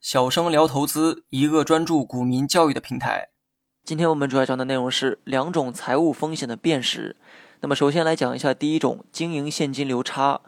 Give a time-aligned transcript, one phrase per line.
[0.00, 3.28] 小生聊投资，一个专注股民教育的平台。
[3.84, 7.16] 今天我们主要讲的内容是两种财务风险的辨识。
[7.60, 10.40] 那么首先来讲一下第一种经营现金流差。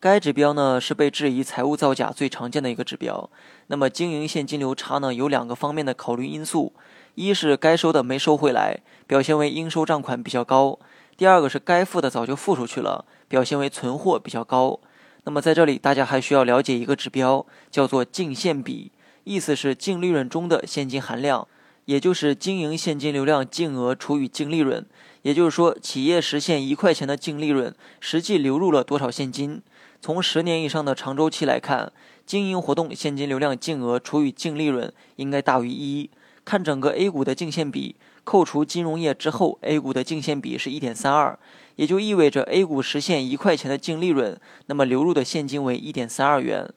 [0.00, 3.28] 该指标呢是被质疑财务造假最常见的一个指标。
[3.66, 6.72] 那么经营现金流差呢有两个方面的考虑因素：
[7.14, 10.78] 一是该收的没收回来，表现为应收账款比较高；
[11.16, 14.78] 第二个是该付的早就付出去了，表现为存货比较高。
[15.28, 18.90] 那么在这里大家还需要了解一个指标，叫做净现比，
[19.24, 21.46] 意思是净利润中的现金含量，
[21.84, 24.86] 也就是经营现金流量净额除以净利润。
[25.20, 29.60] 也就是说，企业实现一块钱的净利润，实际流入了多少现金？
[30.00, 31.92] 从十年以上的长周期来看，
[32.24, 36.08] 经营活动现金流量净额除以净利润应该大于一。
[36.46, 37.96] 看整个 A 股的净现比，
[38.28, 41.38] 扣除金融业之后，A 股的净现比是一点三二，
[41.76, 46.68] 也就意味着 A 股实现一块钱的净利润，那么流入的现金为一点三二元。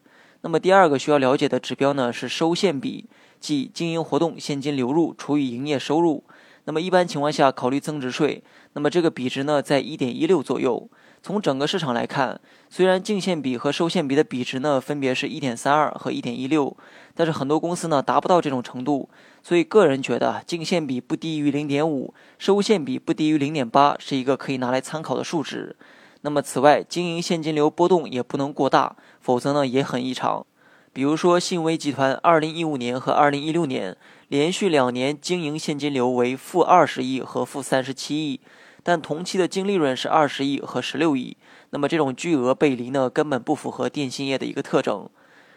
[0.44, 3.10] 那么第二个需要了解的指标呢是收现比，
[3.42, 6.24] 即经营活动现金流入除以营业收入。
[6.66, 10.90] 那么一般情况下考虑增值税，那么这个比值呢在一点一六左右。
[11.24, 16.76] 从整个市场来看，虽然净现比和收现比的比值呢分别是一点三二和一点一六，
[17.14, 19.08] 但是很多公司呢达不到这种程度，
[19.44, 25.76] 所以个人觉得净现比不低于零点五，收现比不低于零点八是一个可以拿来参考的数值。
[26.22, 30.46] 那么此外，经营现金流波动也不能过大，否则呢也很异常。
[30.94, 33.96] 比如说信威集团二零一五年和二零一六年
[34.32, 38.40] 连续两年经营现金流为负二十亿和负三十七亿。
[38.82, 41.36] 但同期的净利润是二十亿和十六亿，
[41.72, 45.10] 那么这种巨额背离呢，根本不符合电信业的一个特征。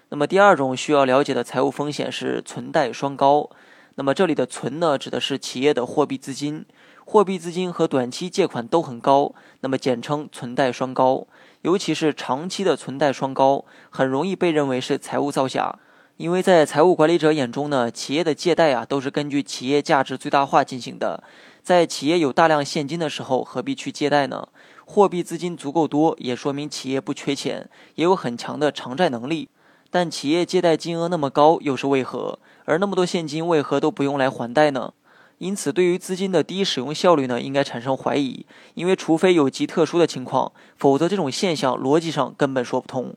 [0.08, 3.48] 那么第二种需要了解的财务风险是存贷双高。
[3.94, 6.66] 那么这里的存呢，指的是企业的货币资金，
[7.04, 11.28] 货币资金和短期借款都很高，那么简称存贷双高。
[11.62, 15.78] 尤其是长期的存贷双高，很容易被认为是财务造假，
[16.16, 21.24] 因为在财务管理者眼中呢，企业的借贷啊都是根据企业价值最大化进行的。
[21.60, 24.46] 在企业有大量现金的时候，何必去借贷呢？
[24.84, 29.48] 货币资金足够多，也说明企业不缺钱，也有很强的偿债能力。
[29.90, 32.38] 但企业借贷金额那么高，又是为何？
[32.64, 34.92] 而那么多现金，为何都不用来还贷呢？
[35.38, 38.46] 因此，对于资金的低使用效率呢，应该产生怀疑。
[38.74, 43.14] 因为除非有极特殊的情况，否则这种现象逻辑上根本说不通。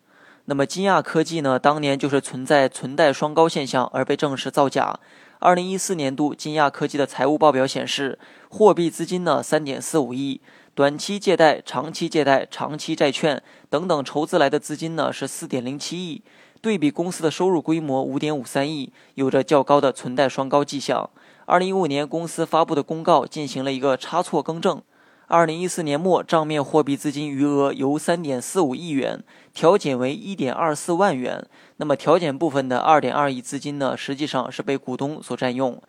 [0.50, 4.98] 那么，金亚科技呢，当年就是存在存贷双高现象，而被证实造假。
[5.40, 8.18] 二零一四年度金亚科技的财务报表显示，
[8.50, 10.40] 货币资金呢三点四五亿，
[10.74, 16.24] 短期借贷、长期借贷、长期债券等等筹资来的资金呢是四点零七亿，
[16.62, 21.10] 对比公司的收入规模五点五三亿，有着较高的存贷双高迹象。
[21.46, 24.82] 二零一五年公司发布的公告进行了一个差错更正。
[25.30, 29.22] 二零一四年末账面货币资金余额由三点四五亿元
[29.54, 31.46] 调减为一点二四万元。
[31.76, 35.82] 那么调减部分的二点二亿资金呢，实际上是被股东所占用。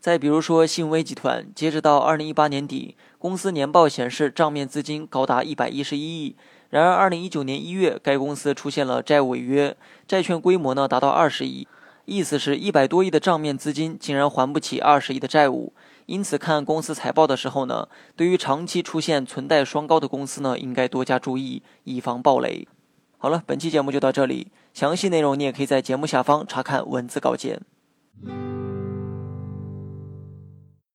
[0.00, 6.34] 再比如说信威集团，截止到二零一八年底，公司年报显示账面资金高达一百一十一亿。
[6.70, 9.76] 然而二零一九年一月，该公司出现了债务违约，
[10.08, 11.68] 债券规模呢达到二十亿，
[12.06, 15.74] 意思是一百多亿的账面资金竟然还不起二十亿的债务。
[16.06, 22.66] 因此，看公司财报的时候呢，对于长期出现存贷双高的公司呢，应该多加注意，以防暴雷。
[23.18, 27.60] 好了，本期节目就到这里，详细内容你也可以在节目下方查看文字稿件。